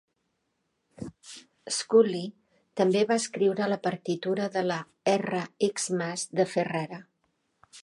Schoolly 1.75 2.21
també 2.81 3.03
va 3.11 3.19
escriure 3.23 3.69
la 3.73 3.79
partitura 3.85 4.49
de 4.57 4.65
la 4.71 4.81
"R 5.19 5.45
Xmas" 5.75 6.27
de 6.41 6.49
Ferrara. 6.57 7.03